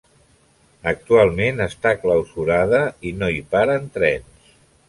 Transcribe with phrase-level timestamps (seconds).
[0.91, 4.53] Actualment està clausurada i no hi paren trens.